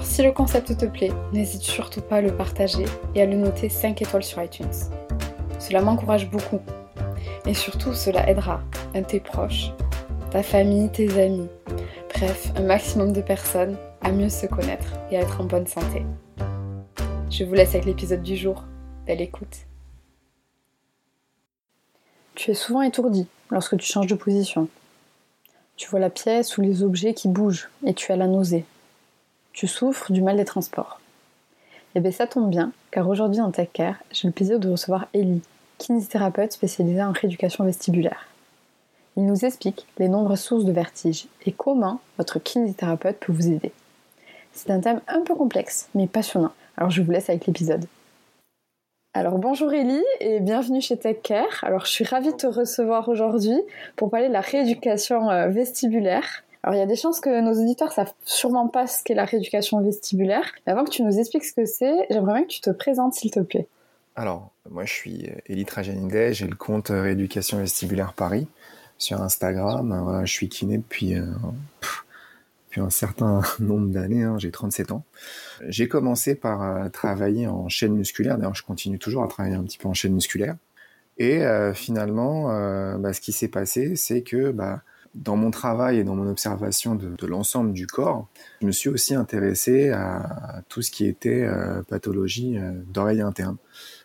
[0.00, 3.36] Alors si le concept te plaît, n'hésite surtout pas à le partager et à le
[3.36, 4.72] noter 5 étoiles sur iTunes.
[5.58, 6.58] Cela m'encourage beaucoup.
[7.44, 8.62] Et surtout, cela aidera
[9.08, 9.72] tes proches,
[10.30, 11.50] ta famille, tes amis,
[12.14, 16.02] bref, un maximum de personnes à mieux se connaître et à être en bonne santé.
[17.28, 18.64] Je vous laisse avec l'épisode du jour.
[19.06, 19.66] Belle écoute.
[22.36, 24.66] Tu es souvent étourdi lorsque tu changes de position.
[25.76, 28.64] Tu vois la pièce ou les objets qui bougent et tu as la nausée.
[29.52, 31.00] Tu souffres du mal des transports.
[31.94, 35.08] Eh bien ça tombe bien, car aujourd'hui en Tech Care, j'ai le plaisir de recevoir
[35.12, 35.42] Ellie,
[35.78, 38.28] kinésithérapeute spécialisée en rééducation vestibulaire.
[39.16, 43.72] Il nous explique les nombreuses sources de vertige et comment votre kinésithérapeute peut vous aider.
[44.52, 46.52] C'est un thème un peu complexe, mais passionnant.
[46.76, 47.86] Alors je vous laisse avec l'épisode.
[49.12, 51.64] Alors bonjour Ellie et bienvenue chez Tech Care.
[51.64, 53.60] Alors je suis ravie de te recevoir aujourd'hui
[53.96, 56.44] pour parler de la rééducation euh, vestibulaire.
[56.62, 59.24] Alors il y a des chances que nos auditeurs savent sûrement pas ce qu'est la
[59.24, 60.52] rééducation vestibulaire.
[60.66, 63.14] Mais avant que tu nous expliques ce que c'est, j'aimerais bien que tu te présentes
[63.14, 63.66] s'il te plaît.
[64.16, 68.46] Alors moi je suis Ellie Trajanide, j'ai le compte Rééducation vestibulaire Paris
[68.98, 69.98] sur Instagram.
[70.04, 71.24] Voilà, je suis kiné depuis euh,
[72.76, 75.04] un certain nombre d'années, hein, j'ai 37 ans.
[75.66, 79.64] J'ai commencé par euh, travailler en chaîne musculaire, d'ailleurs je continue toujours à travailler un
[79.64, 80.56] petit peu en chaîne musculaire.
[81.18, 84.82] Et euh, finalement, euh, bah, ce qui s'est passé, c'est que bah,
[85.14, 88.28] dans mon travail et dans mon observation de, de l'ensemble du corps,
[88.60, 93.56] je me suis aussi intéressé à tout ce qui était euh, pathologie euh, d'oreille interne,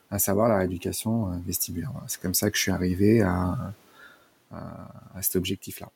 [0.09, 1.91] à savoir la rééducation vestibulaire.
[1.91, 2.07] Voilà.
[2.07, 3.55] C'est comme ça que je suis arrivé à,
[4.51, 5.89] à, à cet objectif-là.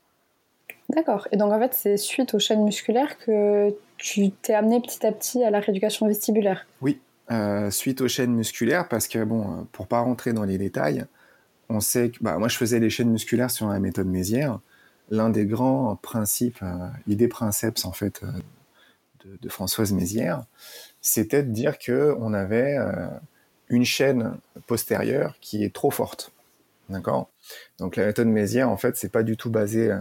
[0.90, 1.28] D'accord.
[1.31, 5.12] Et donc en fait, c'est suite aux chaînes musculaires que tu t'es amené petit à
[5.12, 6.66] petit à la rééducation vestibulaire?
[6.81, 7.00] Oui,
[7.31, 11.06] euh, suite aux chaînes musculaires, parce que bon, pour pas rentrer dans les détails,
[11.70, 14.59] on sait que bah, moi je faisais les chaînes musculaires sur la méthode Mézières.
[15.09, 18.28] L'un des grands principes, euh, idée princeps en fait euh,
[19.42, 20.44] de, Françoise Mézières,
[21.02, 23.08] c'était de dire que on avait euh,
[23.70, 24.38] une chaîne
[24.68, 26.31] postérieure qui est trop forte.
[26.90, 27.30] D'accord?
[27.80, 29.92] Donc la méthode Mézières en fait c'est pas du tout basé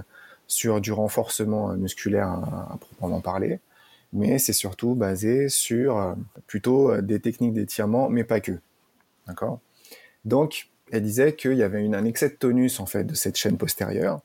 [0.46, 3.60] sur du renforcement musculaire à, proprement parler,
[4.12, 8.52] mais c'est surtout basé sur plutôt des techniques d'étirement, mais pas que.
[9.26, 9.60] D'accord?
[10.25, 13.36] Donc, elle disait qu'il y avait une, un excès de tonus en fait de cette
[13.36, 14.22] chaîne postérieure,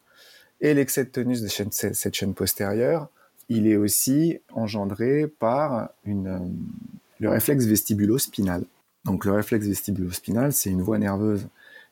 [0.63, 3.09] et l'excès de tonus de cette chaîne postérieure,
[3.49, 8.63] il est aussi engendré par le réflexe vestibulo-spinal.
[9.03, 11.47] Donc le réflexe vestibulo-spinal, c'est une voie nerveuse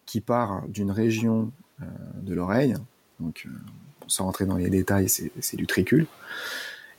[0.06, 1.52] qui part d'une région
[1.82, 1.86] euh,
[2.22, 2.76] de l'oreille,
[3.20, 3.50] donc euh,
[4.08, 6.08] sans rentrer dans les détails, c'est du tricule,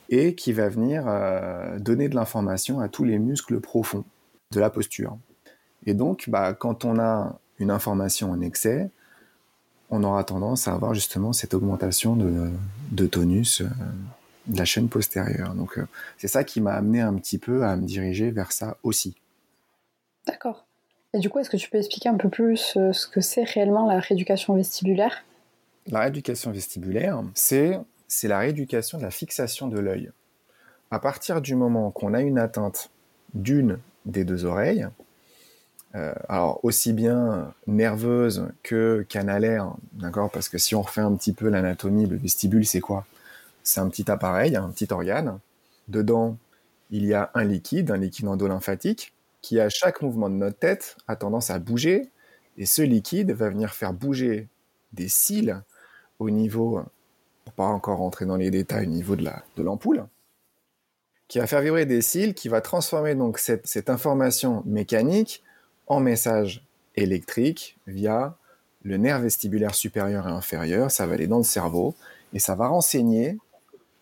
[0.09, 4.05] et qui va venir euh, donner de l'information à tous les muscles profonds
[4.51, 5.17] de la posture.
[5.87, 8.91] Et donc, bah, quand on a une information en excès,
[9.93, 12.49] on aura tendance à avoir justement cette augmentation de,
[12.91, 13.67] de tonus euh,
[14.47, 15.53] de la chaîne postérieure.
[15.53, 15.85] Donc, euh,
[16.17, 19.15] c'est ça qui m'a amené un petit peu à me diriger vers ça aussi.
[20.25, 20.65] D'accord.
[21.13, 23.43] Et du coup, est-ce que tu peux expliquer un peu plus euh, ce que c'est
[23.43, 25.23] réellement la rééducation vestibulaire?
[25.87, 27.77] La rééducation vestibulaire, c'est
[28.07, 30.11] c'est la rééducation de la fixation de l'œil.
[30.91, 32.91] À partir du moment qu'on a une atteinte
[33.33, 34.87] d'une des deux oreilles,
[35.95, 40.31] euh, alors aussi bien nerveuse que canalaire, d'accord?
[40.31, 43.05] Parce que si on refait un petit peu l'anatomie, le vestibule, c'est quoi?
[43.63, 45.39] C'est un petit appareil, un petit organe.
[45.87, 46.37] Dedans,
[46.89, 50.97] il y a un liquide, un liquide endolymphatique, qui à chaque mouvement de notre tête
[51.07, 52.09] a tendance à bouger,
[52.57, 54.47] et ce liquide va venir faire bouger
[54.93, 55.61] des cils
[56.19, 56.81] au niveau,
[57.45, 60.05] pour pas encore rentrer dans les détails, au niveau de la de l'ampoule,
[61.27, 65.43] qui va faire vibrer des cils, qui va transformer donc cette, cette information mécanique
[65.87, 66.63] en message
[66.95, 68.35] électrique via
[68.83, 70.91] le nerf vestibulaire supérieur et inférieur.
[70.91, 71.95] Ça va aller dans le cerveau
[72.33, 73.37] et ça va renseigner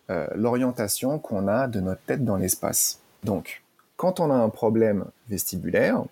[0.10, 3.00] euh, l'orientation qu'on a de notre tête dans l'espace.
[3.24, 3.62] Donc,
[3.98, 6.04] quand on a un problème vestibulaire,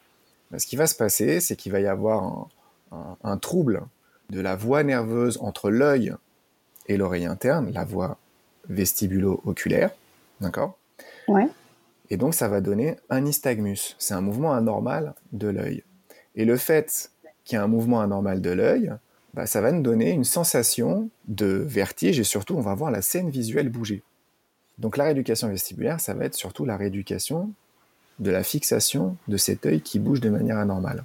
[0.51, 2.48] bah, ce qui va se passer, c'est qu'il va y avoir
[3.24, 3.81] un, trouble
[4.30, 6.13] de la voie nerveuse entre l'œil
[6.88, 8.18] et l'oreille interne, la voie
[8.68, 9.92] vestibulo-oculaire,
[10.42, 10.77] d'accord?
[12.10, 13.96] Et donc ça va donner un nystagmus.
[14.00, 15.84] C'est un mouvement anormal de l'œil.
[16.36, 17.12] Et le fait
[17.44, 18.94] qu'il y ait un mouvement anormal de l'œil,
[19.34, 23.02] bah, ça va nous donner une sensation de vertige et surtout on va voir la
[23.02, 24.04] scène visuelle bouger.
[24.80, 27.52] Donc la rééducation vestibulaire, ça va être surtout la rééducation
[28.20, 31.04] de la fixation de cet œil qui bouge de manière anormale.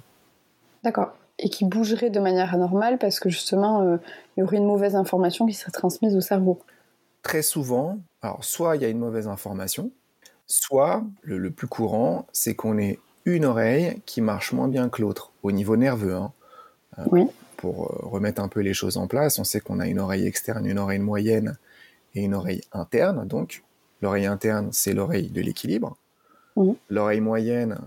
[0.83, 1.13] D'accord.
[1.39, 3.97] Et qui bougerait de manière anormale parce que justement, euh,
[4.35, 6.59] il y aurait une mauvaise information qui serait transmise au cerveau.
[7.21, 9.91] Très souvent, alors soit il y a une mauvaise information,
[10.47, 15.31] soit le, plus courant, c'est qu'on ait une oreille qui marche moins bien que l'autre
[15.43, 16.15] au niveau nerveux.
[16.15, 16.31] Hein.
[16.99, 17.27] Euh, oui.
[17.57, 20.27] Pour euh, remettre un peu les choses en place, on sait qu'on a une oreille
[20.27, 21.57] externe, une oreille moyenne
[22.13, 23.27] et une oreille interne.
[23.27, 23.63] Donc,
[24.01, 25.97] l'oreille interne, c'est l'oreille de l'équilibre.
[26.89, 27.77] L'oreille moyenne,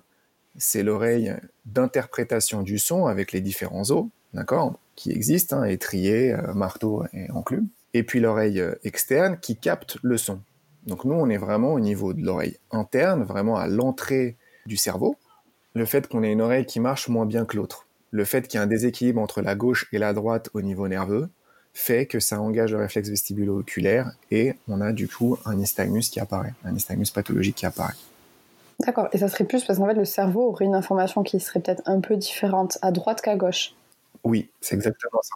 [0.59, 1.35] c'est l'oreille
[1.65, 7.31] d'interprétation du son avec les différents os, d'accord, qui existent, hein, étrier, euh, marteau et
[7.31, 7.69] enclume.
[7.95, 10.41] Et puis l'oreille externe qui capte le son.
[10.87, 14.37] Donc nous, on est vraiment au niveau de l'oreille interne, vraiment à l'entrée
[14.67, 15.17] du cerveau.
[15.75, 18.59] Le fait qu'on ait une oreille qui marche moins bien que l'autre, le fait qu'il
[18.59, 21.29] y ait un déséquilibre entre la gauche et la droite au niveau nerveux,
[21.75, 26.19] fait que ça engage le réflexe vestibulo-oculaire et on a du coup un nystagmus qui
[26.19, 27.95] apparaît, un nystagmus pathologique qui apparaît.
[28.81, 31.61] D'accord, et ça serait plus parce qu'en fait le cerveau aurait une information qui serait
[31.61, 33.75] peut-être un peu différente à droite qu'à gauche.
[34.25, 35.35] Oui, c'est exactement ça.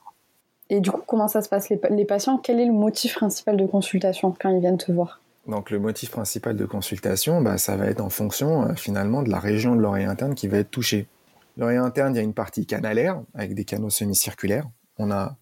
[0.70, 1.68] Et du coup, comment ça se passe?
[1.68, 5.20] Les, patients Quel est le motif principal de consultation quand ils viennent te voir?
[5.46, 9.30] Donc le motif principal de consultation, bah, ça va être en fonction euh, finalement de
[9.30, 11.08] la région de l'oreille interne qui va être touchée.
[11.56, 14.68] L'oreille interne, il y a une partie canalaire avec des canaux semi-circulaires.
[14.98, 15.36] On a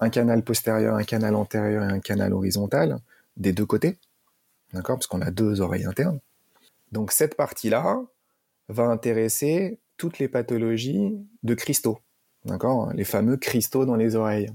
[0.00, 2.98] un canal postérieur, un canal antérieur et un canal horizontal
[3.36, 3.98] des deux côtés.
[4.72, 4.96] D'accord?
[4.96, 6.20] Parce qu'on a deux oreilles internes.
[6.92, 8.00] Donc cette partie-là
[8.68, 11.98] va intéresser toutes les pathologies de cristaux.
[12.44, 12.92] D'accord?
[12.94, 14.50] Les fameux cristaux dans les oreilles.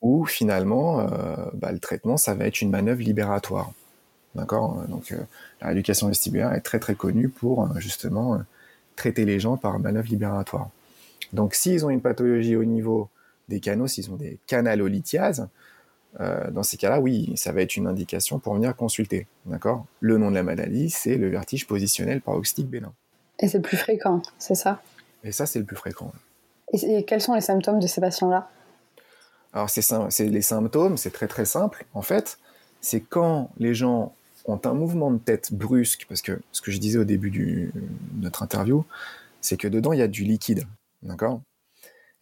[0.00, 3.72] Où finalement, euh, bah, le traitement, ça va être une manœuvre libératoire.
[4.34, 5.18] D'accord Donc euh,
[5.60, 8.40] la rééducation vestibulaire est très très connue pour euh, justement
[8.96, 10.70] traiter les gens par manœuvre libératoire.
[11.32, 13.08] Donc s'ils ont une pathologie au niveau
[13.48, 15.48] des canaux, s'ils ont des canalolithiases,
[16.18, 19.26] euh, dans ces cas-là, oui, ça va être une indication pour venir consulter.
[19.46, 19.86] D'accord?
[20.00, 22.92] Le nom de la maladie, c'est le vertige positionnel paroxytique bénin.
[23.38, 24.82] Et c'est le plus fréquent, c'est ça?
[25.22, 26.12] Et ça, c'est le plus fréquent.
[26.72, 28.48] Et, quels sont les symptômes de ces patients-là?
[29.52, 31.84] Alors, c'est les symptômes, c'est très très simple.
[31.94, 32.38] En fait,
[32.80, 34.12] c'est quand les gens
[34.46, 37.70] ont un mouvement de tête brusque, parce que ce que je disais au début de
[38.20, 38.84] notre interview,
[39.40, 40.66] c'est que dedans, il y a du liquide.
[41.02, 41.40] D'accord?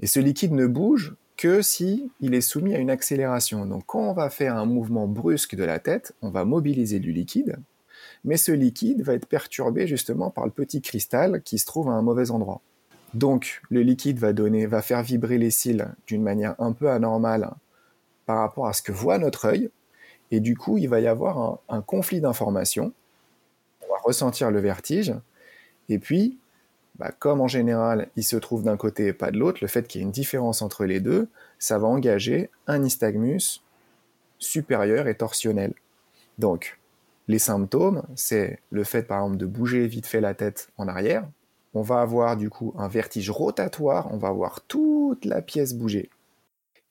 [0.01, 3.65] Et ce liquide ne bouge que si il est soumis à une accélération.
[3.65, 7.13] Donc quand on va faire un mouvement brusque de la tête, on va mobiliser du
[7.13, 7.57] liquide,
[8.25, 11.93] mais ce liquide va être perturbé justement par le petit cristal qui se trouve à
[11.93, 12.61] un mauvais endroit.
[13.15, 17.51] Donc le liquide va donner, va faire vibrer les cils d'une manière un peu anormale
[18.27, 19.71] par rapport à ce que voit notre œil,
[20.31, 22.93] et du coup il va y avoir un, conflit d'informations.
[23.83, 25.15] On va ressentir le vertige,
[25.89, 26.39] et puis
[26.99, 29.87] bah, comme en général, il se trouve d'un côté et pas de l'autre, le fait
[29.87, 31.29] qu'il y ait une différence entre les deux,
[31.59, 33.63] ça va engager un nystagmus
[34.39, 35.75] supérieur et torsionnel.
[36.39, 36.79] Donc,
[37.29, 41.29] les symptômes, c'est le fait par exemple de bouger vite fait la tête en arrière.
[41.75, 46.11] On va avoir du coup un vertige rotatoire, on va voir toute la pièce bouger.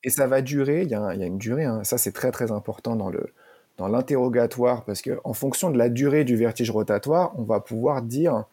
[0.04, 1.82] Et ça va durer, il y, a une durée, hein.
[1.82, 6.36] ça c'est très très important dans l'interrogatoire parce que en fonction de la durée du
[6.36, 8.44] vertige rotatoire, on va pouvoir dire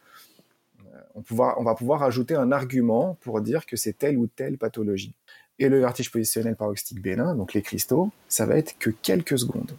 [1.16, 5.14] on, va pouvoir ajouter un argument pour dire que c'est telle ou telle pathologie.
[5.60, 9.72] Et le vertige positionnel paroxytique bénin, donc les cristaux, ça va être que quelques secondes.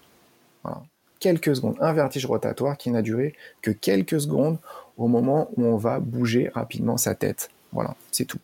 [1.20, 1.76] Quelques secondes.
[1.80, 4.58] Un vertige rotatoire qui n'a duré que quelques secondes
[4.96, 7.50] au moment où on va bouger rapidement sa tête.
[7.72, 8.38] Voilà, c'est tout.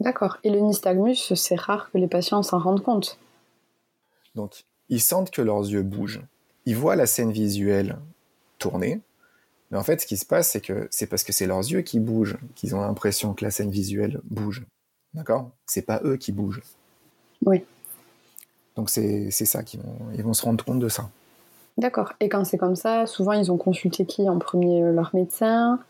[0.00, 0.38] D'accord.
[0.44, 3.18] Et le nystagmus, c'est rare que les patients s'en rendent compte.
[4.34, 6.22] Donc, ils sentent que leurs yeux bougent.
[6.66, 7.98] Ils voient la scène visuelle
[8.58, 9.00] tourner,
[9.70, 11.82] mais en fait, ce qui se passe, c'est que c'est parce que c'est leurs yeux
[11.82, 14.64] qui bougent qu'ils ont l'impression que la scène visuelle bouge.
[15.14, 15.50] D'accord?
[15.66, 16.62] C'est pas eux qui bougent.
[17.46, 17.64] Oui.
[18.76, 21.10] Donc c'est ça qu'ils vont, ils vont se rendre compte de ça.
[21.78, 22.12] D'accord.
[22.20, 24.82] Et quand c'est comme ça, souvent ils ont consulté qui en premier?
[24.92, 25.80] Leur médecin?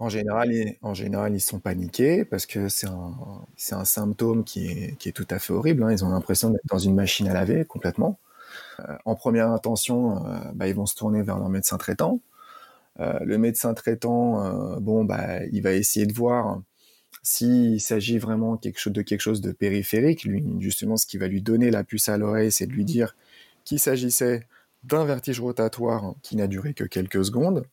[0.00, 3.14] En général, ils, en général, ils sont paniqués parce que c'est un,
[3.72, 5.82] un symptôme qui est, qui est tout à fait horrible.
[5.84, 5.92] Hein.
[5.92, 8.18] Ils ont l'impression d'être dans une machine à laver complètement.
[8.80, 12.20] Euh, en première intention, euh, bah, ils vont se tourner vers leur médecin traitant
[12.98, 16.60] euh, le médecin traitant, bon, bah, il va essayer de voir
[17.22, 18.60] s'il s'agit vraiment de
[19.02, 20.28] quelque chose de périphérique.
[20.58, 23.16] Justement, ce qui va lui donner la puce à l'oreille, c'est de lui dire
[23.64, 24.46] qu'il s'agissait
[24.84, 27.64] d'un vertige rotatoire qui n'a duré que quelques secondes.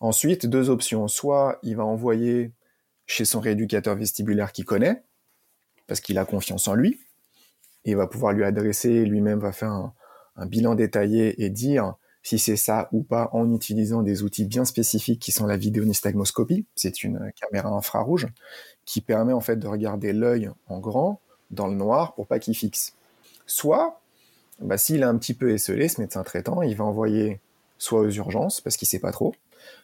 [0.00, 1.08] Ensuite, deux options.
[1.08, 2.52] Soit il va envoyer
[3.06, 5.02] chez son rééducateur vestibulaire qui connaît,
[5.86, 7.00] parce qu'il a confiance en lui,
[7.84, 9.94] et il va pouvoir lui adresser, lui-même va faire un,
[10.46, 15.20] bilan détaillé et dire si c'est ça ou pas en utilisant des outils bien spécifiques
[15.20, 16.64] qui sont la vidéonystagmoscopie.
[16.76, 18.26] C'est une caméra infrarouge
[18.86, 22.54] qui permet en fait de regarder l'œil en grand dans le noir pour pas qu'il
[22.54, 22.94] fixe.
[23.46, 24.00] Soit,
[24.60, 27.40] bah, s'il est un petit peu esselé, ce médecin traitant, il va envoyer
[27.76, 29.34] soit aux urgences parce qu'il sait pas trop,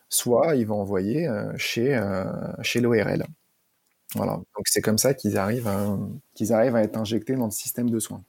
[0.09, 2.25] soit il va envoyer euh, chez, euh,
[2.63, 3.25] chez l'ORL.
[4.15, 4.33] Voilà.
[4.33, 5.71] Donc c'est comme ça qu'ils arrivent,
[6.35, 8.23] qu'ils arrivent à être injectés dans le système de soins.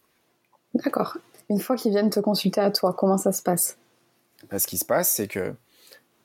[0.73, 1.17] D'accord.
[1.49, 3.77] Une fois qu'ils viennent te consulter à toi, comment ça se passe?
[4.49, 5.53] Bah, Ce qui se passe, c'est que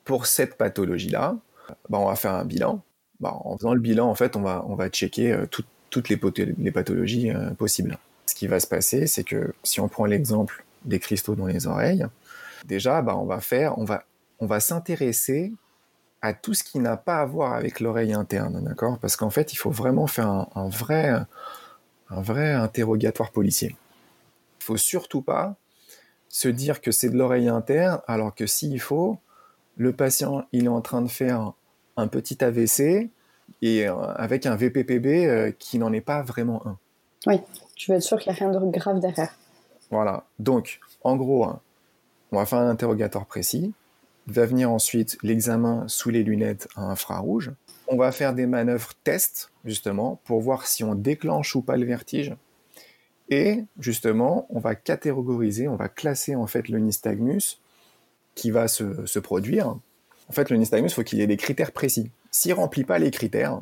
[0.03, 1.37] pour cette pathologie-là,
[1.89, 2.81] bah, on va faire un bilan.
[3.19, 5.45] Bah, en faisant le bilan, en fait, on va, on va checker euh,
[5.89, 6.19] toutes les,
[6.57, 7.97] les pathologies euh, possibles.
[8.25, 11.67] Ce qui va se passer, c'est que si on prend l'exemple des cristaux dans les
[11.67, 12.05] oreilles,
[12.65, 14.03] déjà, bah, on va faire, on va,
[14.39, 15.53] on va s'intéresser
[16.21, 18.97] à tout ce qui n'a pas à voir avec l'oreille interne, d'accord?
[18.99, 21.09] Parce qu'en fait, il faut vraiment faire un, un, vrai,
[22.09, 23.75] un vrai interrogatoire policier.
[24.59, 25.55] Il faut surtout pas
[26.29, 29.19] se dire que c'est de l'oreille interne, alors que s'il faut,
[29.77, 31.53] le patient il est en train de faire
[31.97, 33.09] un petit AVC
[33.61, 36.77] et euh, avec un VPPB euh, qui n'en est pas vraiment un.
[37.27, 37.39] Oui,
[37.75, 39.33] tu veux être sûr qu'il n'y a rien de grave derrière.
[39.91, 40.23] Voilà.
[40.39, 41.59] Donc, en gros, hein,
[42.31, 43.73] on va faire un interrogatoire précis.
[44.27, 47.51] Va venir ensuite l'examen sous les lunettes à infrarouge.
[47.87, 51.85] On va faire des manœuvres test, justement, pour voir si on déclenche ou pas le
[51.85, 52.33] vertige.
[53.29, 57.59] Et justement, on va catégoriser, on va classer en fait le nystagmus
[58.35, 59.67] qui va se, produire.
[59.67, 62.09] En fait, le nystagmus, il faut qu'il ait des critères précis.
[62.31, 63.61] S'il remplit pas les critères,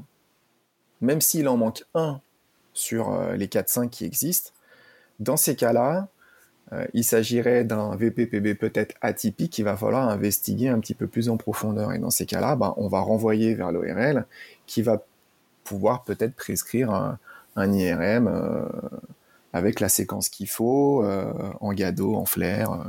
[1.01, 2.21] même s'il en manque un
[2.73, 4.51] sur euh, les 4-5 qui existent,
[5.19, 6.07] dans ces cas-là,
[6.73, 11.29] euh, il s'agirait d'un VPPB peut-être atypique qu'il va falloir investiguer un petit peu plus
[11.29, 11.91] en profondeur.
[11.93, 14.25] Et dans ces cas-là, ben, on va renvoyer vers l'ORL
[14.67, 15.03] qui va
[15.63, 17.17] pouvoir peut-être prescrire un,
[17.57, 18.65] IRM euh,
[19.51, 22.85] avec la séquence qu'il faut, euh, en gado, en flair.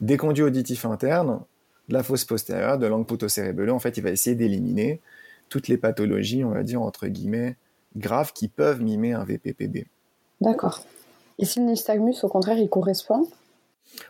[0.00, 1.40] Des conduits auditifs internes,
[1.88, 5.00] de la fosse postérieure, de langue potocérébelleuse, en fait, il va essayer d'éliminer
[5.50, 7.56] toutes les pathologies, on va dire, entre guillemets,
[7.96, 9.86] graves qui peuvent mimer un VPPB.
[10.40, 10.84] D'accord.
[11.38, 13.28] Et si le nystagmus, au contraire, il correspond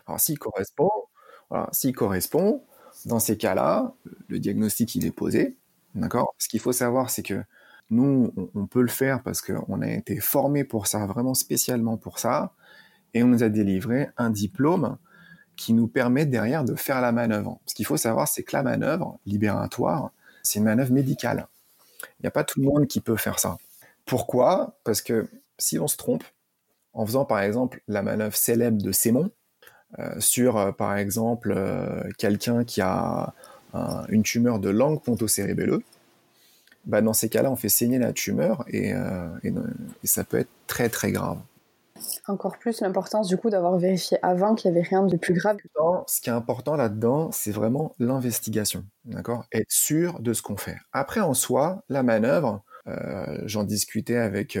[0.07, 0.89] Alors, s'il correspond,
[1.49, 2.63] voilà, s'il correspond,
[3.05, 3.93] dans ces cas-là,
[4.27, 5.57] le diagnostic, il est posé.
[5.95, 6.33] D'accord?
[6.37, 7.43] Ce qu'il faut savoir, c'est que
[7.89, 12.19] nous, on, peut le faire parce qu'on a été formé pour ça, vraiment spécialement pour
[12.19, 12.53] ça,
[13.13, 14.97] et on nous a délivré un diplôme
[15.55, 17.59] qui nous permet derrière de faire la manœuvre.
[17.65, 20.11] Ce qu'il faut savoir, c'est que la manœuvre libératoire,
[20.43, 21.47] c'est une manœuvre médicale.
[22.19, 23.57] Il n'y a pas tout le monde qui peut faire ça.
[24.05, 24.77] Pourquoi?
[24.83, 26.23] Parce que si on se trompe,
[26.93, 29.31] en faisant par exemple la manœuvre célèbre de Sémon,
[29.97, 33.33] euh, sur euh, par exemple euh, quelqu'un qui a
[34.09, 35.81] une tumeur de langue pontocérébelleuse,
[36.85, 38.93] bah, dans ces cas-là, on fait saigner la tumeur et,
[40.03, 41.37] ça peut être très très grave.
[42.25, 45.57] Encore plus l'importance du coup d'avoir vérifié avant qu'il n'y avait rien de plus grave.
[46.07, 49.45] Ce qui est important là-dedans, c'est vraiment l'investigation, d'accord?
[49.51, 50.77] Être sûr de ce qu'on fait.
[50.91, 52.63] Après, en soi, la manœuvre,
[53.45, 54.57] j'en discutais avec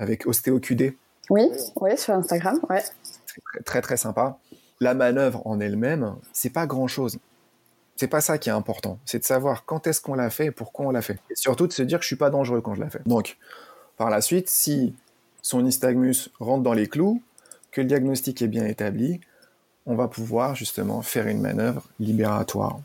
[0.00, 0.96] avec OstéoQD.
[1.30, 2.82] Oui, oui, sur Instagram, ouais.
[3.44, 4.38] Très, très très sympa.
[4.80, 7.18] La manœuvre en elle-même, c'est pas grand-chose.
[7.96, 8.98] C'est pas ça qui est important.
[9.04, 11.18] C'est de savoir quand est-ce qu'on l'a fait et pourquoi on l'a fait.
[11.30, 13.06] Et surtout de se dire que je suis pas dangereux quand je l'ai fait.
[13.06, 13.36] Donc,
[13.96, 14.94] par la suite, si
[15.42, 17.20] son nystagmus rentre dans les clous,
[17.72, 19.20] que le diagnostic est bien établi,
[19.86, 22.78] on va pouvoir justement faire une manœuvre libératoire.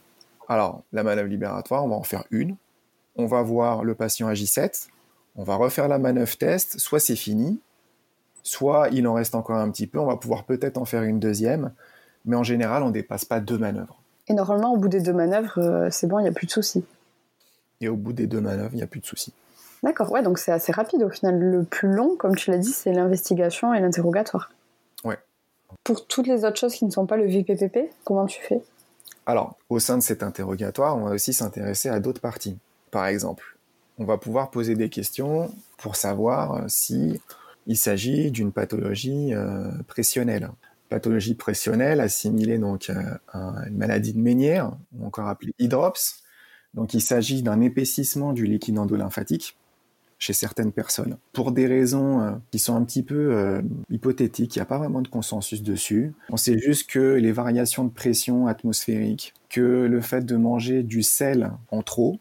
[0.47, 2.55] Alors, la manœuvre libératoire, on va en faire une.
[3.15, 4.87] On va voir le patient à J7.
[5.35, 6.79] On va refaire la manœuvre test.
[6.79, 7.59] Soit c'est fini,
[8.43, 9.99] soit il en reste encore un petit peu.
[9.99, 11.71] On va pouvoir peut-être en faire une deuxième.
[12.25, 13.97] Mais en général, on ne dépasse pas deux manœuvres.
[14.27, 16.51] Et normalement, au bout des deux manœuvres, euh, c'est bon, il n'y a plus de
[16.51, 16.85] soucis.
[17.81, 19.33] Et au bout des deux manœuvres, il n'y a plus de soucis.
[19.81, 21.37] D'accord, ouais, donc c'est assez rapide au final.
[21.37, 24.51] Le plus long, comme tu l'as dit, c'est l'investigation et l'interrogatoire.
[25.03, 25.17] Ouais.
[25.83, 28.61] Pour toutes les autres choses qui ne sont pas le VPPP, comment tu fais?
[29.25, 32.57] Alors, au sein de cet interrogatoire, on va aussi s'intéresser à d'autres parties.
[32.91, 33.57] Par exemple,
[33.97, 37.21] on va pouvoir poser des questions pour savoir euh, si
[37.67, 40.49] il s'agit d'une pathologie euh, pressionnelle
[40.89, 42.91] pathologie pressionnelle assimilée donc
[43.31, 46.21] à une maladie de Ménière, ou encore appelée hydrops.
[46.75, 49.57] Donc il s'agit d'un épaississement du liquide endolymphatique
[50.19, 51.17] chez certaines personnes.
[51.33, 54.77] Pour des raisons euh, qui sont un petit peu euh, hypothétiques, il n'y a pas
[54.77, 56.13] vraiment de consensus dessus.
[56.29, 61.03] On sait juste que les variations de pression atmosphérique, que le fait de manger du
[61.03, 62.19] sel en trop,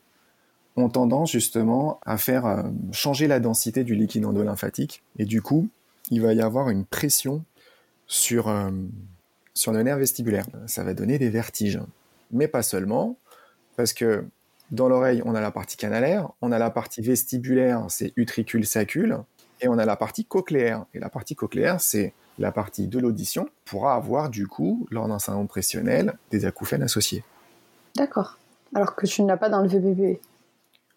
[0.77, 2.63] ont tendance justement à faire euh,
[2.93, 5.03] changer la densité du liquide endolymphatique.
[5.19, 5.69] Et du coup,
[6.11, 7.45] il va y avoir une pression
[8.07, 8.71] sur, euh,
[9.55, 10.47] sur le nerf vestibulaire.
[10.67, 11.81] Ça va donner des vertiges.
[12.31, 13.19] Mais pas seulement,
[13.77, 14.25] parce que
[14.73, 19.19] Dans l'oreille, on a la partie canalaire, on a la partie vestibulaire, c'est utricule-sacule,
[19.61, 20.87] et on a la partie cochléaire.
[20.95, 25.19] Et la partie cochléaire, c'est la partie de l'audition, pourra avoir du coup, lors d'un
[25.19, 27.23] syndrome pressionnel, des acouphènes associés.
[27.97, 28.39] D'accord.
[28.75, 30.21] Alors que tu ne l'as pas dans le VPPB.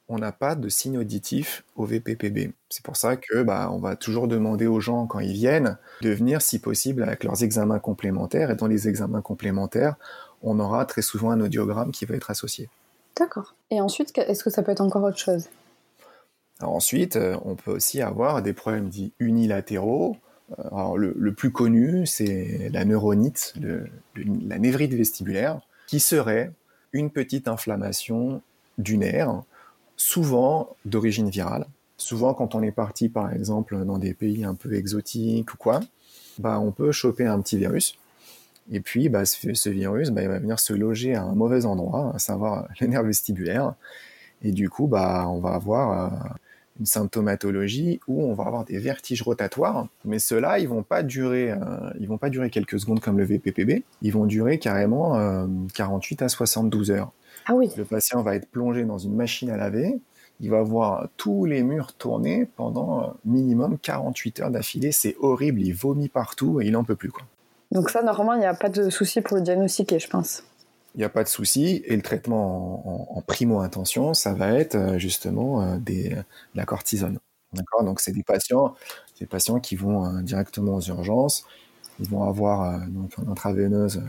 [0.08, 2.54] On n'a pas de signe auditif au VPPB.
[2.70, 6.12] C'est pour ça que bah, on va toujours demander aux gens quand ils viennent de
[6.12, 8.52] venir, si possible, avec leurs examens complémentaires.
[8.52, 9.96] Et dans les examens complémentaires,
[10.44, 12.70] on aura très souvent un audiogramme qui va être associé.
[13.18, 13.56] D'accord.
[13.72, 15.50] Et ensuite, est-ce que ça peut être encore autre chose?
[16.62, 20.18] Ensuite, euh, on peut aussi avoir des problèmes dits unilatéraux.
[20.60, 23.54] Euh, alors, le, plus connu, c'est la neuronite,
[24.16, 26.52] la névrite vestibulaire, qui serait
[26.94, 28.42] une petite inflammation
[28.78, 29.44] du nerf,
[29.98, 31.66] souvent d'origine virale.
[31.98, 35.80] Souvent, quand on est parti, par exemple, dans des pays un peu exotiques ou quoi,
[36.40, 37.98] bah, on peut choper un petit virus.
[38.72, 42.20] Et puis, bah, ce, virus, bah, va venir se loger à un mauvais endroit, à
[42.20, 43.76] savoir le nerf vestibulaire.
[44.42, 46.30] Et du coup, bah, on va avoir euh,
[46.80, 51.52] une symptomatologie où on va avoir des vertiges rotatoires, mais ceux-là, ils vont pas durer,
[51.52, 51.58] euh,
[52.00, 56.26] ils vont pas durer quelques secondes comme le VPPB, ils vont durer carrément 48 euh,
[56.26, 57.12] à 72 heures.
[57.46, 57.70] Ah oui.
[57.78, 60.00] Le patient va être plongé dans une machine à laver,
[60.40, 65.62] il va voir tous les murs tourner pendant euh, minimum 48 heures d'affilée, c'est horrible,
[65.62, 67.24] il vomit partout et il en peut plus quoi.
[67.72, 70.44] Donc ça, normalement, il n'y a pas de souci pour le diagnostiquer, je pense
[70.96, 71.84] il n'y a pas de souci.
[71.86, 76.16] Et le traitement en, primo-intention, ça va être euh, justement euh, des,
[76.56, 77.20] la cortisone.
[77.52, 77.84] D'accord?
[77.84, 78.76] Donc, c'est des patients,
[79.20, 81.46] des patients qui vont directement aux urgences.
[82.00, 84.02] Ils vont avoir donc en intraveineuse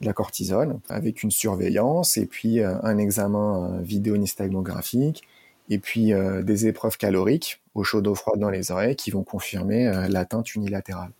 [0.00, 5.22] de la cortisone avec une surveillance et puis un examen vidéo-nystagmographique
[5.70, 10.08] et puis des épreuves caloriques au chaud d'eau froide dans les oreilles qui vont confirmer
[10.08, 11.10] l'atteinte unilatérale.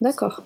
[0.00, 0.42] D'accord.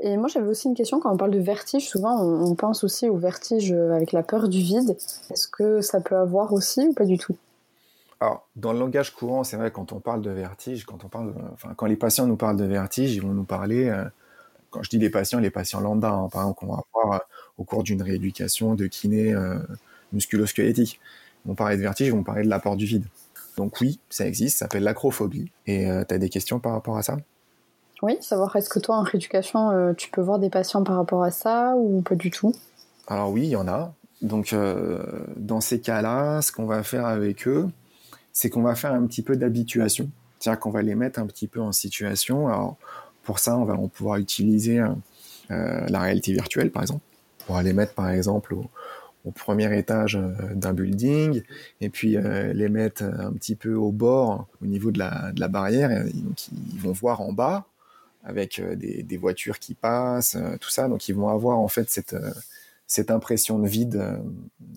[0.00, 1.00] Et moi, j'avais aussi une question.
[1.00, 4.60] Quand on parle de vertige, souvent, on, pense aussi au vertige avec la peur du
[4.60, 4.96] vide.
[5.30, 7.36] Est-ce que ça peut avoir aussi ou pas du tout?
[8.20, 11.32] Alors, dans le langage courant, c'est vrai, quand on parle de vertige, quand on parle,
[11.52, 14.04] enfin, quand les patients nous parlent de vertige, ils vont nous parler, euh,
[14.70, 17.24] quand je dis les patients, les patients lambda, hein, par exemple, qu'on va avoir euh,
[17.58, 19.58] au cours d'une rééducation de kiné euh,
[20.12, 21.00] musculo-squelettique.
[21.44, 23.06] Ils vont parler de vertige, ils vont parler de l'apport du vide.
[23.56, 25.50] Donc oui, ça existe, ça s'appelle l'acrophobie.
[25.66, 27.16] Et tu as des questions par rapport à ça?
[28.02, 31.24] Oui, savoir est-ce que toi en rééducation, euh, tu peux voir des patients par rapport
[31.24, 32.54] à ça ou pas du tout?
[33.08, 33.92] Alors oui, il y en a.
[34.22, 37.68] Donc euh, dans ces cas-là, ce qu'on va faire avec eux,
[38.32, 40.10] c'est qu'on va faire un petit peu d'habituation.
[40.38, 42.46] C'est-à-dire qu'on va les mettre un petit peu en situation.
[42.46, 42.76] Alors
[43.28, 47.04] pour ça, on va pouvoir utiliser euh, la réalité virtuelle, par exemple.
[47.46, 48.70] Va les mettre, par exemple, au,
[49.34, 50.18] premier étage
[50.54, 51.42] d'un building,
[51.82, 55.90] et puis les mettre un petit peu au bord, au niveau de la, barrière.
[55.90, 57.66] Et donc ils vont voir en bas
[58.28, 60.88] avec euh, des, voitures qui passent, euh, tout ça.
[60.88, 62.30] Donc ils vont avoir en fait cette, euh,
[62.86, 64.20] cette impression de vide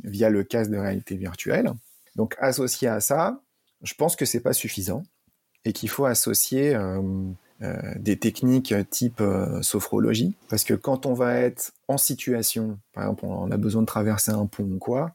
[0.04, 1.72] via le casque de réalité virtuelle.
[2.16, 3.42] Donc associé à ça,
[3.84, 5.04] je pense que c'est pas suffisant
[5.66, 6.76] et qu'il faut associer
[7.98, 9.22] des techniques type
[9.62, 13.88] sophrologie parce que quand on va être en situation, par exemple on a besoin de
[13.88, 15.12] traverser un pont ou quoi,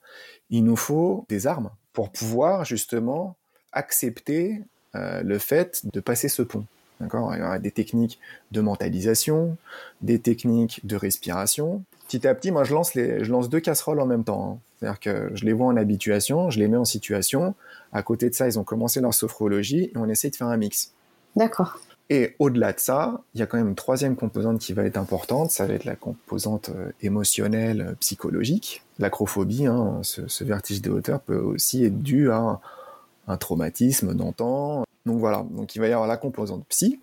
[0.51, 3.37] il nous faut des armes pour pouvoir justement
[3.73, 4.63] accepter
[4.95, 6.65] le fait de passer ce pont.
[7.01, 7.35] D'accord?
[7.35, 8.19] Il y aura des techniques
[8.53, 9.57] de mentalisation,
[10.01, 11.85] des techniques de respiration.
[12.07, 14.53] Petit à petit, moi, je lance, les, je lance deux casseroles en même temps.
[14.53, 14.59] Hein.
[14.79, 17.55] C'est-à-dire que je les vois en habituation, je les mets en situation.
[17.93, 20.57] À côté de ça, ils ont commencé leur sophrologie et on essaie de faire un
[20.57, 20.93] mix.
[21.35, 21.81] D'accord.
[22.09, 24.97] Et au-delà de ça, il y a quand même une troisième composante qui va être
[24.97, 28.83] importante, ça va être la composante euh, émotionnelle, euh, psychologique.
[29.01, 32.61] L'acrophobie, hein, ce, vertige de hauteur peut aussi être dû à
[33.27, 37.01] un traumatisme d'antan, donc voilà, donc il va y avoir la composante psy.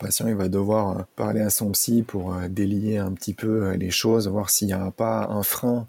[0.00, 3.72] Le patient il va devoir euh, parler à son psy pour délier un petit peu
[3.72, 5.86] les choses, voir s'il n'y a pas un frein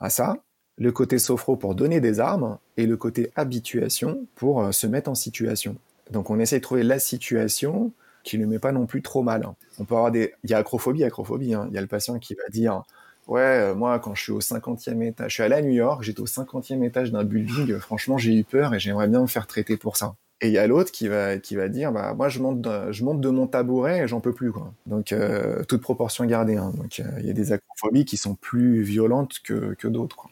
[0.00, 0.38] à ça.
[0.76, 5.14] Le côté sophro pour donner des armes et le côté habituation pour se mettre en
[5.14, 5.76] situation.
[6.10, 7.92] Donc on essaie de trouver la situation
[8.22, 9.48] qui ne met pas non plus trop mal.
[9.78, 11.54] On peut avoir des, il y a acrophobie, acrophobie.
[11.54, 11.66] Hein.
[11.70, 12.82] Il y a le patient qui va dire,
[13.28, 16.20] ouais, moi quand je suis au 50e étage, je suis allé à New York, j'étais
[16.20, 19.76] au 50e étage d'un building, franchement j'ai eu peur et j'aimerais bien me faire traiter
[19.76, 20.16] pour ça.
[20.42, 22.92] Et il y a l'autre qui va qui va dire bah moi je monte de,
[22.92, 24.70] je monte de mon tabouret et j'en peux plus quoi.
[24.84, 26.56] Donc euh, toute proportion gardée.
[26.56, 26.72] Hein.
[26.76, 30.30] Donc euh, il y a des acrophobies qui sont plus violentes que, que d'autres quoi.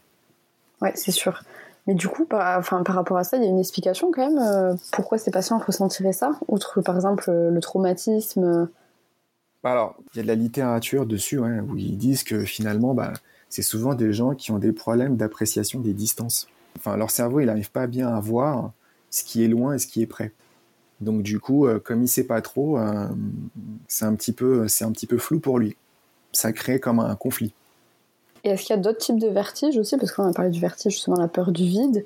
[0.83, 1.43] Ouais c'est sûr.
[1.87, 4.29] Mais du coup par, enfin, par rapport à ça il y a une explication quand
[4.29, 8.69] même euh, pourquoi ces patients ressentiraient ça outre par exemple le traumatisme.
[9.63, 13.13] Bah, alors il y a de la littérature dessus où ils disent que finalement bah
[13.49, 16.49] c'est souvent des gens qui ont des problèmes d'appréciation des distances.
[16.77, 18.73] Enfin leur cerveau il n'arrive pas bien à voir
[19.11, 20.33] ce qui est loin et ce qui est près.
[21.01, 23.09] Donc du coup, euh, comme il sait pas trop, euh,
[23.89, 25.77] c'est un petit peu, c'est un petit peu flou pour lui.
[26.33, 27.55] Ça crée comme un conflit.
[28.45, 29.97] Et est-ce qu'il y a d'autres types de vertiges aussi?
[29.97, 32.05] Parce qu'on a parlé du vertige, justement, la peur du vide.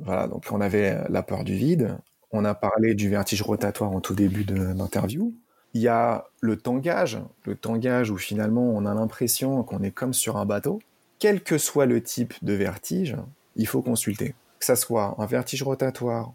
[0.00, 1.96] Voilà, donc on avait la peur du vide.
[2.32, 5.32] On a parlé du vertige rotatoire en tout début d'interview.
[5.74, 10.12] Il y a le tangage, le tangage où finalement on a l'impression qu'on est comme
[10.12, 10.80] sur un bateau.
[11.20, 13.16] Quel que soit le type de vertige,
[13.56, 14.34] il faut consulter.
[14.58, 16.32] Que ça soit un vertige rotatoire,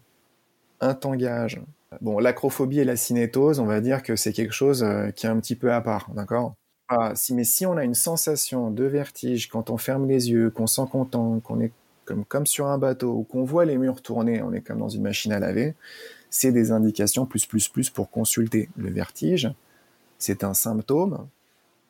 [0.80, 1.62] un tangage.
[2.02, 5.30] Bon, l'acrophobie et la cinétose, on va dire que c'est quelque chose euh, qui est
[5.30, 6.54] un petit peu à part, d'accord?
[6.88, 10.52] Ah, si, Mais si on a une sensation de vertige quand on ferme les yeux,
[10.52, 11.72] qu'on sent content, qu'on est
[12.06, 14.90] comme, comme sur un bateau, ou qu'on voit les murs tourner, on est comme dans
[14.90, 15.74] une machine à laver,
[16.30, 18.70] c'est des indications plus plus plus pour consulter.
[18.78, 19.52] Le vertige,
[20.20, 21.28] c'est un symptôme,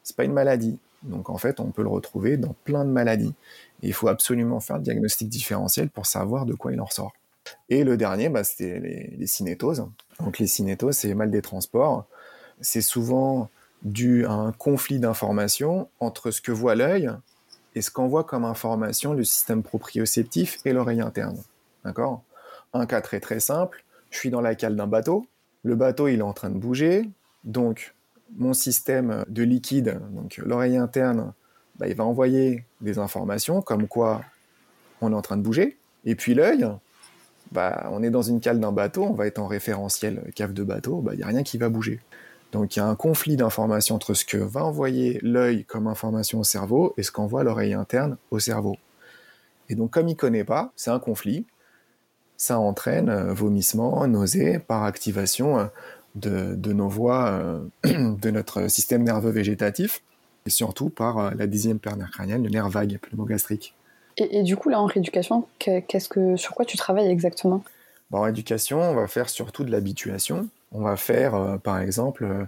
[0.04, 0.80] c'est pas une maladie.
[1.04, 3.34] Donc en fait, on peut le retrouver dans plein de maladies.
[3.82, 7.14] Il faut absolument faire le diagnostic différentiel pour savoir de quoi il en ressort.
[7.70, 9.86] Et le dernier, bah, c'était les, les, cinétoses.
[10.20, 12.06] Donc les cinétoses, c'est mal des transports.
[12.62, 13.50] C'est souvent
[13.86, 17.10] dû à un conflit d'informations entre ce que voit l'œil
[17.76, 21.38] et ce qu'envoie comme information le système proprioceptif et l'oreille interne.
[21.86, 22.24] D'accord?
[22.74, 25.28] Un cas très très simple, je suis dans la cale d'un bateau,
[25.64, 27.10] le bateau il est en train de bouger,
[27.44, 27.94] donc
[28.38, 31.34] mon système de liquide, donc l'oreille interne,
[31.78, 34.24] bah, il va envoyer des informations comme quoi
[35.00, 36.68] on est en train de bouger, et puis l'œil,
[37.52, 40.64] bah, on est dans une cale d'un bateau, on va être en référentiel cave de
[40.64, 42.02] bateau, bah, il n'y a rien qui va bouger.
[42.56, 46.40] Donc il y a un conflit d'informations entre ce que va envoyer l'œil comme information
[46.40, 48.78] au cerveau et ce qu'envoie l'oreille interne au cerveau.
[49.68, 51.46] Et donc comme il ne connaît pas, c'est un conflit,
[52.38, 55.66] ça entraîne euh, vomissement, nausée par activation euh,
[56.16, 60.02] de, nos voies euh, de notre système nerveux végétatif
[60.46, 63.76] et surtout par la dixième paire nerf crânienne, le nerf vague pneumogastrique.
[64.16, 67.66] Et, et, du coup, là, en rééducation, qu'est-ce que, sur quoi tu travailles exactement?
[68.14, 70.48] En rééducation, on va faire surtout de l'habituation.
[70.72, 72.48] On va faire, par exemple,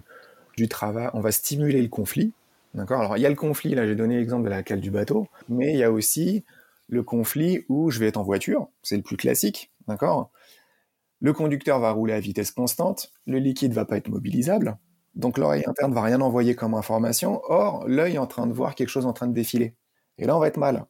[0.56, 2.32] du travail, on va stimuler le conflit.
[2.74, 3.00] D'accord?
[3.00, 5.28] Alors, il y a le conflit, là, j'ai donné l'exemple de la cale du bateau,
[5.48, 6.44] mais il y a aussi
[6.88, 9.72] le conflit où je vais être en voiture, c'est le plus classique.
[9.88, 10.30] D'accord?
[11.20, 14.76] Le conducteur va rouler à vitesse constante, le liquide va pas être mobilisable,
[15.14, 18.74] donc l'oreille interne va rien envoyer comme information, or l'œil est en train de voir
[18.74, 19.74] quelque chose en train de défiler.
[20.18, 20.84] Et là, on va être mal.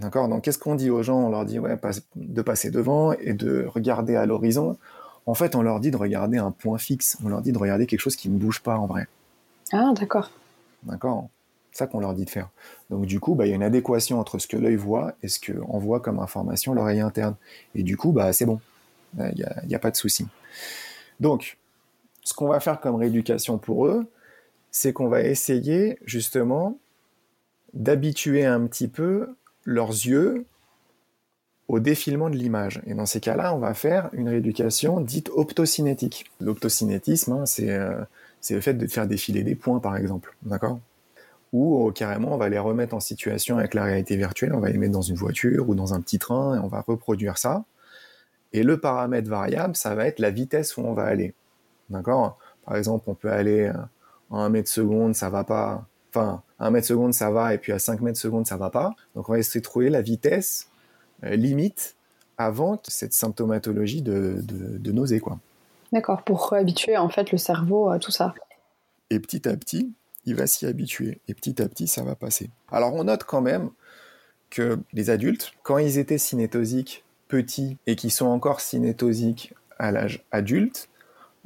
[0.00, 0.28] D'accord?
[0.28, 1.26] Donc, qu'est-ce qu'on dit aux gens?
[1.26, 1.58] On leur dit
[2.16, 4.78] de passer devant et de regarder à l'horizon.
[5.26, 7.16] En fait, on leur dit de regarder un point fixe.
[7.24, 9.06] On leur dit de regarder quelque chose qui ne bouge pas en vrai.
[9.72, 10.30] Ah, d'accord.
[10.82, 11.28] D'accord?
[11.72, 12.50] C'est ça qu'on leur dit de faire.
[12.90, 15.28] Donc, du coup, bah, il y a une adéquation entre ce que l'œil voit et
[15.28, 17.34] ce qu'on voit comme information l'oreille interne.
[17.74, 18.60] Et du coup, bah, c'est bon.
[19.18, 20.26] Il n'y a, a, pas de souci.
[21.20, 21.56] Donc,
[22.22, 24.06] ce qu'on va faire comme rééducation pour eux,
[24.70, 26.78] c'est qu'on va essayer justement
[27.74, 29.34] d'habituer un petit peu
[29.64, 30.44] leurs yeux
[31.68, 32.82] au défilement de l'image.
[32.86, 36.30] Et dans ces cas-là, on va faire une rééducation dite optocinétique.
[36.40, 38.04] L'optocinétisme, hein, euh,
[38.40, 40.36] c'est le fait de faire défiler des points, par exemple.
[40.42, 40.78] D'accord?
[41.52, 44.70] Ou euh, carrément, on va les remettre en situation avec la réalité virtuelle, on va
[44.70, 47.64] les mettre dans une voiture ou dans un petit train, et on va reproduire ça.
[48.52, 51.34] Et le paramètre variable, ça va être la vitesse où on va aller.
[51.90, 52.38] D'accord?
[52.64, 53.88] Par exemple, on peut aller à
[54.30, 57.72] 1 mètre seconde, ça va pas enfin, à 1 mètre seconde, ça va, et puis
[57.72, 58.94] à 5 mètres seconde, ça va pas.
[59.14, 60.73] Donc, on va essayer de trouver la vitesse euh,
[61.22, 61.96] limite
[62.36, 65.38] avant cette symptomatologie de, de, nausée, quoi.
[65.92, 68.34] D'accord, pour habituer en fait le cerveau à tout ça.
[69.10, 69.92] Et petit à petit,
[70.24, 71.20] il va s'y habituer.
[71.28, 72.50] Et petit à petit, ça va passer.
[72.72, 73.70] Alors, on note quand même
[74.50, 80.24] que les adultes, quand ils étaient cinétosiques petits et qui sont encore cinétosiques à l'âge
[80.32, 80.88] adulte,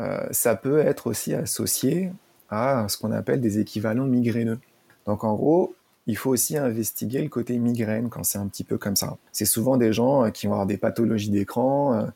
[0.01, 2.13] euh, ça peut être aussi associé
[2.51, 4.61] à ce qu'on appelle des équivalents migraineux.
[5.07, 5.75] Donc en gros,
[6.09, 9.19] il faut aussi investiguer le côté migraine quand c'est un petit peu comme ça.
[9.31, 12.07] C'est souvent des gens euh, qui vont avoir des pathologies d'écran, euh,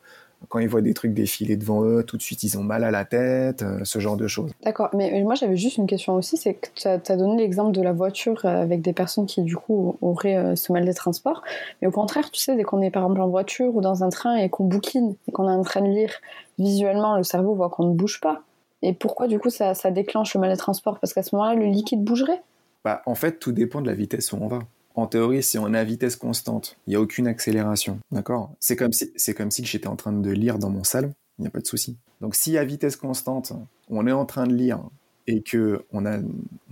[0.49, 2.91] quand ils voient des trucs défiler devant eux, tout de suite ils ont mal à
[2.91, 4.51] la tête, euh, ce genre de choses.
[4.63, 7.81] D'accord, mais moi j'avais juste une question aussi, c'est que tu as, donné l'exemple de
[7.81, 11.43] la voiture avec des personnes qui du coup auraient ce mal des transports,
[11.81, 14.09] mais au contraire, tu sais, dès qu'on est par exemple en voiture ou dans un
[14.09, 16.11] train et qu'on bouquine et qu'on est en train de lire
[16.59, 18.41] visuellement, le cerveau voit qu'on ne bouge pas.
[18.81, 20.99] Et pourquoi du coup ça, déclenche le mal des transports?
[20.99, 22.41] Parce qu'à ce moment-là, le liquide bougerait?
[22.83, 24.59] Bah, En fait, tout dépend de la vitesse où on va.
[24.95, 27.99] En théorie, si on à vitesse constante, il n'y a aucune accélération.
[28.11, 28.53] D'accord?
[28.59, 31.61] C'est comme si, j'étais en train de lire dans mon salon, il n'y a pas
[31.61, 31.97] de souci.
[32.21, 33.53] Donc si à vitesse constante,
[33.89, 34.83] on est en train de lire
[35.25, 36.19] et que on a,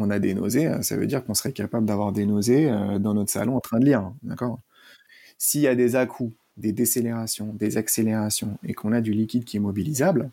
[0.09, 3.31] a des nausées, ça veut dire qu'on serait capable d'avoir des nausées euh, dans notre
[3.31, 4.11] salon en train de lire.
[4.21, 4.59] D'accord?
[5.39, 9.57] S'il y a des à-coups, des décélérations, des accélérations et qu'on a du liquide qui
[9.57, 10.29] est mobilisable,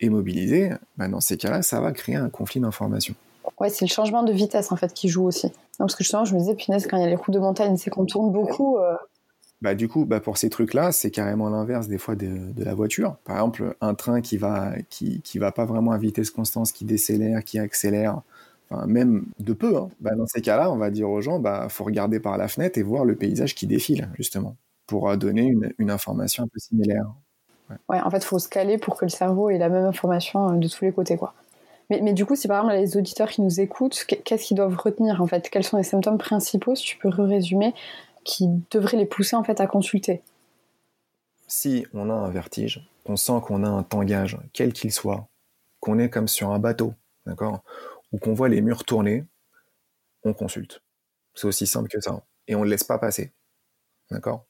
[0.00, 3.14] et mobilisé, bah, dans ces cas-là, ça va créer un conflit d'information.
[3.60, 5.52] Ouais, c'est le changement de vitesse en fait qui joue aussi.
[5.78, 7.76] parce que justement, je me disais, punaise, quand il y a les roues de montagne,
[7.76, 8.78] c'est qu'on tourne beaucoup.
[8.78, 8.94] Euh.
[9.60, 12.74] Bah, du coup, bah, pour ces trucs-là, c'est carrément l'inverse des fois de, de, la
[12.74, 13.16] voiture.
[13.24, 16.84] Par exemple, un train qui va, qui, qui va pas vraiment à vitesse constante, qui
[16.84, 18.22] décélère, qui accélère,
[18.86, 19.88] même de peu, hein.
[20.00, 22.78] bah, dans ces cas-là, on va dire aux gens, bah, faut regarder par la fenêtre
[22.78, 24.54] et voir le paysage qui défile, justement,
[24.86, 27.06] pour donner une, une information un peu similaire.
[27.88, 30.52] Ouais, en fait, il faut se caler pour que le cerveau ait la même information
[30.52, 31.34] de tous les côtés, quoi.
[31.90, 35.22] Mais, du coup, si par exemple les auditeurs qui nous écoutent, qu'est-ce qu'ils doivent retenir
[35.22, 35.48] en fait?
[35.48, 37.74] Quels sont les symptômes principaux, si tu peux résumer,
[38.24, 40.22] qui devraient les pousser en fait à consulter?
[41.46, 45.28] Si on a un vertige, qu'on sent qu'on a un tangage, quel qu'il soit,
[45.80, 46.92] qu'on est comme sur un bateau,
[47.24, 47.62] d'accord?
[48.12, 49.24] Ou qu'on voit les murs tourner,
[50.24, 50.82] on consulte.
[51.34, 52.22] C'est aussi simple que ça.
[52.48, 53.32] Et on ne laisse pas passer.
[54.10, 54.46] D'accord?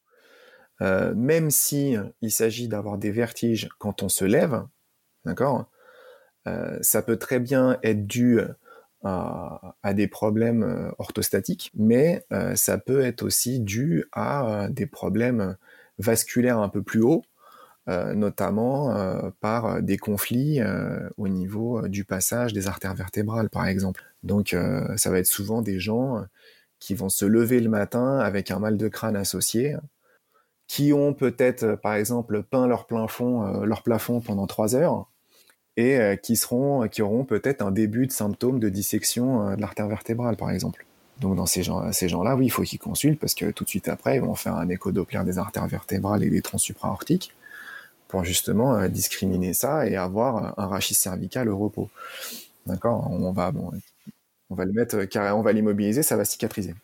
[0.81, 4.67] Euh, Même si il s'agit d'avoir des vertiges quand on se lève,
[5.25, 5.71] d'accord?
[6.81, 8.41] Ça peut très bien être dû
[9.05, 15.57] à, des problèmes euh, orthostatiques, mais ça peut être aussi dû à des problèmes
[15.99, 17.25] vasculaires un peu plus hauts,
[17.89, 23.67] euh, notamment euh, par des conflits euh, au niveau du passage des artères vertébrales, par
[23.67, 24.05] exemple.
[24.23, 24.55] Donc,
[24.97, 26.25] ça va être souvent des gens
[26.81, 29.77] qui vont se lever le matin avec un mal de crâne associé,
[30.67, 35.09] qui ont peut-être, par exemple, peint leur plafond, leur plafond pendant trois heures,
[35.81, 40.37] et qui seront, qui auront peut-être un début de symptômes de dissection de l'artère vertébrale,
[40.37, 40.85] par exemple.
[41.21, 43.69] Donc dans ces gens, ces gens-là, oui, il faut qu'ils consultent parce que tout de
[43.69, 47.33] suite après, ils vont faire un écho des artères vertébrales et des troncs supraortiques
[48.09, 51.91] pour justement euh, discriminer ça et avoir un rachis cervical au repos.
[52.67, 53.09] D'accord?
[53.11, 53.71] On va bon,
[54.51, 56.75] on va le mettre euh, on va l'immobiliser, ça va cicatriser.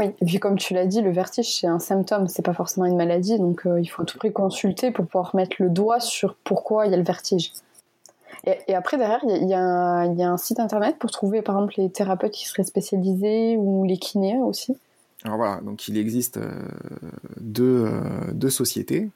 [0.00, 2.86] Oui, et puis comme tu l'as dit, le vertige c'est un symptôme, c'est pas forcément
[2.86, 6.36] une maladie, donc euh, il faut tout prix consulter pour pouvoir mettre le doigt sur
[6.42, 7.52] pourquoi il y a le vertige.
[8.46, 12.32] Et, après derrière, il y, a, un site internet pour trouver par exemple les thérapeutes
[12.32, 14.76] qui seraient spécialisés ou les kinés aussi.
[15.24, 16.38] Alors voilà, donc il existe
[17.40, 17.88] deux,
[18.32, 19.10] deux sociétés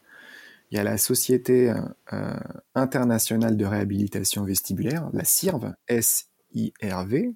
[0.71, 1.73] il y a la Société
[2.13, 2.37] euh,
[2.75, 7.35] internationale de réhabilitation vestibulaire, la SIRV, S-I-R-V,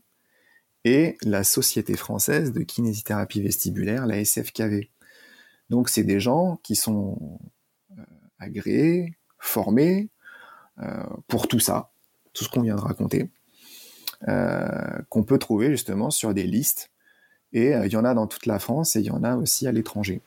[0.85, 4.91] et la Société française de kinésithérapie vestibulaire, la SFKV.
[5.71, 7.39] Donc c'est des gens qui sont
[7.99, 8.03] euh,
[8.39, 10.12] agréés, formés euh,
[11.29, 11.91] pour tout ça,
[12.33, 13.31] tout ce qu'on vient de raconter,
[15.09, 16.91] qu'on peut trouver justement sur des listes.
[17.53, 19.67] Et il y en a dans toute la France et il y en a aussi
[19.67, 20.23] à l'étranger.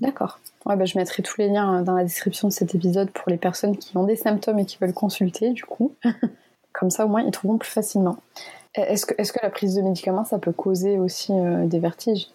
[0.00, 0.40] D'accord.
[0.66, 3.30] Ouais, bah, je mettrai tous les liens euh, dans la description de cet épisode pour
[3.30, 5.94] les personnes qui ont des symptômes et qui veulent consulter, du coup.
[6.72, 8.18] Comme ça, au moins, ils trouveront plus facilement.
[8.74, 12.28] Est-ce que, est que, la prise de médicaments, ça peut causer aussi euh, des vertiges?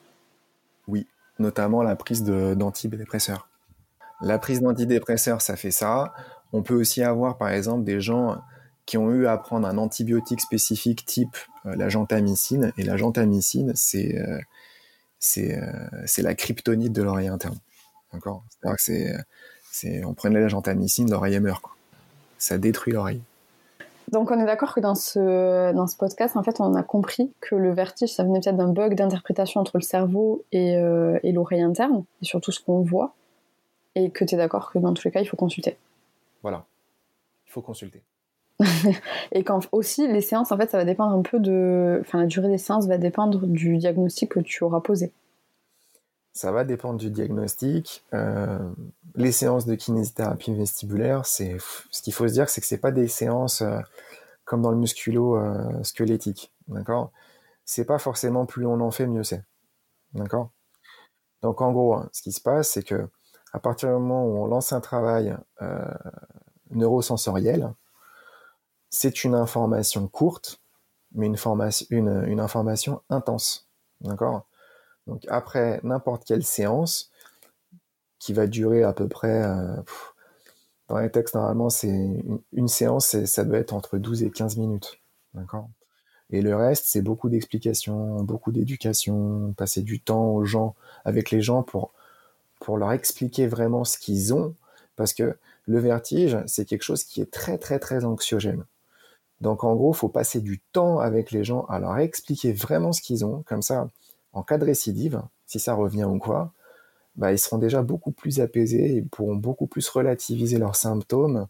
[0.87, 1.07] Oui,
[1.39, 3.47] notamment la prise d'antidépresseurs.
[4.21, 6.13] La prise d'antidépresseurs, ça fait ça.
[6.53, 8.41] On peut aussi avoir, par exemple, des gens
[8.85, 12.71] qui ont eu à prendre un antibiotique spécifique type euh, la gentamicine.
[12.77, 14.17] Et la gentamicine, c'est
[15.19, 17.57] c'est la kryptonite de l'oreille interne.
[18.11, 18.43] D'accord?
[18.49, 21.63] C'est-à-dire que on prenait la gentamicine, l'oreille meurt.
[22.37, 23.21] Ça détruit l'oreille.
[24.11, 27.31] Donc on est d'accord que dans ce, dans ce podcast, en fait, on a compris
[27.39, 31.31] que le vertige, ça venait peut-être d'un bug d'interprétation entre le cerveau et, euh, et
[31.31, 33.15] l'oreille interne, et surtout ce qu'on voit,
[33.95, 35.77] et que tu es d'accord que dans tous les cas, il faut consulter.
[36.43, 36.65] Voilà,
[37.47, 38.03] il faut consulter.
[39.31, 41.99] et quand aussi, les séances, en fait, ça va dépendre un peu de...
[42.01, 45.11] Enfin, la durée des séances va dépendre du diagnostic que tu auras posé.
[46.33, 48.03] Ça va dépendre du diagnostic.
[48.13, 48.57] Euh,
[49.15, 51.57] les séances de kinésithérapie vestibulaire, c'est
[51.91, 53.79] ce qu'il faut se dire, c'est que c'est pas des séances euh,
[54.43, 57.11] comme dans le musculo-squelettique, euh, d'accord?
[57.65, 59.43] C'est pas forcément plus on en fait, mieux c'est,
[60.13, 60.49] d'accord?
[61.43, 63.07] Donc en gros, hein, ce qui se passe, c'est que
[63.53, 65.35] à partir du moment où on lance un travail
[66.71, 67.73] neurosensoriel,
[68.89, 70.59] c'est une information courte,
[71.13, 73.67] mais une, formation, une, une information intense,
[74.01, 74.47] d'accord?
[75.07, 77.11] Donc après n'importe quelle séance,
[78.19, 79.75] qui va durer à peu près, euh,
[80.87, 81.89] dans les textes normalement c'est
[82.53, 84.99] une, séance, ça doit être entre 12 et 15 minutes,
[85.33, 85.69] d'accord?
[86.29, 91.41] Et le reste c'est beaucoup d'explications, beaucoup d'éducation, passer du temps aux gens, avec les
[91.41, 91.93] gens pour
[92.63, 94.55] pour leur expliquer vraiment ce qu'ils ont,
[94.95, 98.63] parce que le vertige c'est quelque chose qui est très très très anxiogène.
[99.41, 103.01] Donc en gros, faut passer du temps avec les gens à leur expliquer vraiment ce
[103.01, 103.89] qu'ils ont, comme ça
[104.31, 106.53] en cas de récidive, si ça revient ou quoi,
[107.17, 111.47] bah, ils seront déjà beaucoup plus apaisés, ils pourront beaucoup plus relativiser leurs symptômes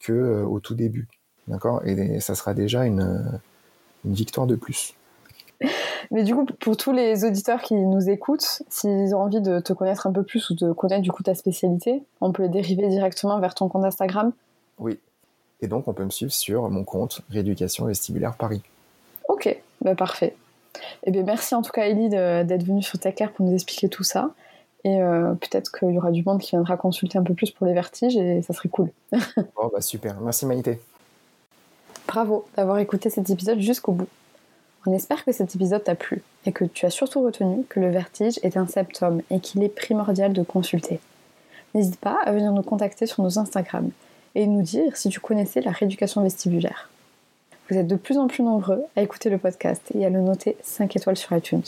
[0.00, 1.08] que euh, au tout début.
[1.48, 1.80] D'accord?
[1.86, 3.40] Et ça sera déjà une
[4.04, 4.94] victoire de plus.
[6.10, 9.72] Mais du coup, pour tous les auditeurs qui nous écoutent, s'ils ont envie de te
[9.72, 12.88] connaître un peu plus ou de connaître du coup ta spécialité, on peut les dériver
[12.88, 14.32] directement vers ton compte Instagram
[14.78, 14.98] Oui.
[15.60, 18.62] Et donc, on peut me suivre sur mon compte Rééducation Vestibulaire Paris.
[19.28, 20.36] Ok, bah parfait.
[21.04, 24.04] Eh bien, merci en tout cas, Ellie, d'être venue sur TechCare pour nous expliquer tout
[24.04, 24.30] ça.
[24.84, 27.66] Et euh, peut-être qu'il y aura du monde qui viendra consulter un peu plus pour
[27.66, 28.90] les vertiges et ça serait cool.
[29.56, 30.20] oh, bah super.
[30.20, 30.80] Merci, Maïté.
[32.06, 34.08] Bravo d'avoir écouté cet épisode jusqu'au bout.
[34.86, 37.90] On espère que cet épisode t'a plu et que tu as surtout retenu que le
[37.90, 41.00] vertige est un symptôme et qu'il est primordial de consulter.
[41.74, 43.90] N'hésite pas à venir nous contacter sur nos Instagram
[44.36, 46.88] et nous dire si tu connaissais la rééducation vestibulaire.
[47.68, 50.56] Vous êtes de plus en plus nombreux à écouter le podcast et à le noter
[50.62, 51.64] 5 étoiles sur iTunes.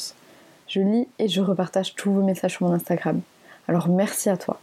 [0.68, 3.20] Je lis et je repartage tous vos messages sur mon Instagram.
[3.66, 4.60] Alors merci à toi.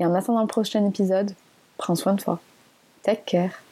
[0.00, 1.32] Et en attendant le prochain épisode,
[1.76, 2.40] prends soin de toi.
[3.04, 3.62] Take care.